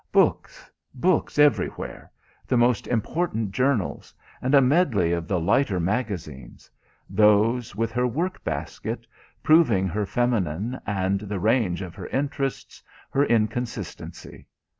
[0.11, 2.09] Books, books everywhere,
[2.47, 6.71] the most important journals and a medley of the lighter magazines;
[7.07, 9.05] those, with her work basket,
[9.43, 14.47] proving her feminine and the range of her interests, her inconsistency.